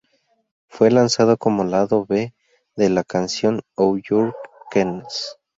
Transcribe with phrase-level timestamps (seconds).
[0.67, 2.33] Fue lanzado como lado B
[2.75, 4.33] de la canción "On Your
[4.71, 5.37] Knees".